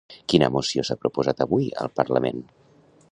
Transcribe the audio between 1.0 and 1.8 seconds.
proposat avui